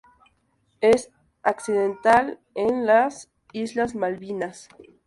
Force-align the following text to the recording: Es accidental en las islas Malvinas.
Es 0.79 1.11
accidental 1.43 2.39
en 2.55 2.87
las 2.87 3.29
islas 3.53 3.93
Malvinas. 3.93 4.67